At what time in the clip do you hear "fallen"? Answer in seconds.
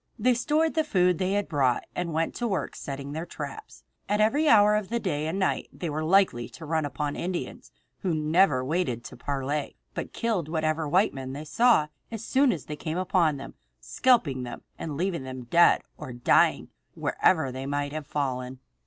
18.07-18.57